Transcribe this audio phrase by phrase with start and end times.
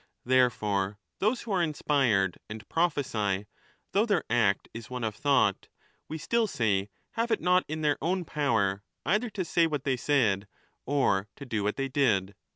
[0.25, 3.45] Therefore those who are inspired and prophesy,
[3.91, 5.67] though their act is one of thought,
[6.07, 9.83] we still say have it not in their own power either to say 30 what
[9.83, 10.47] they said,
[10.87, 12.33] or to do what they did.